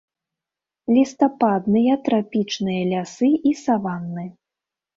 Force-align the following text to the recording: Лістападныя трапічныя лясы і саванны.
Лістападныя 0.95 1.93
трапічныя 2.09 2.81
лясы 2.95 3.31
і 3.53 3.55
саванны. 3.63 4.29